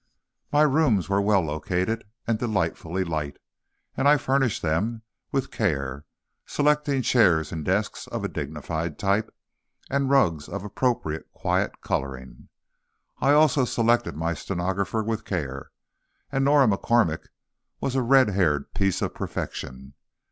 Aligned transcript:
My 0.51 0.63
rooms 0.63 1.09
were 1.09 1.21
well 1.21 1.41
located 1.41 2.03
and 2.25 2.39
delightfully 2.39 3.03
light, 3.03 3.37
and 3.95 4.07
I 4.07 4.17
furnished 4.17 4.63
them 4.63 5.03
with 5.31 5.51
care, 5.51 6.05
selecting 6.47 7.03
chairs 7.03 7.51
and 7.51 7.63
desks 7.63 8.07
of 8.07 8.23
a 8.23 8.27
dignified 8.27 8.97
type, 8.97 9.31
and 9.91 10.09
rugs 10.09 10.49
of 10.49 10.63
appropriately 10.63 11.29
quiet 11.33 11.81
coloring. 11.81 12.49
I 13.19 13.33
also 13.33 13.63
selected 13.63 14.17
my 14.17 14.33
stenographer 14.33 15.03
with 15.03 15.23
care, 15.23 15.69
and 16.31 16.43
Norah 16.43 16.67
MacCormack 16.69 17.25
was 17.79 17.93
a 17.93 18.01
red 18.01 18.29
haired 18.31 18.73
piece 18.73 19.03
of 19.03 19.13
perfection. 19.13 19.93